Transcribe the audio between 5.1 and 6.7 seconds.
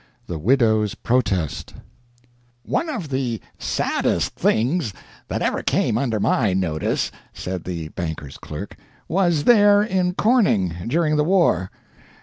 that ever came under my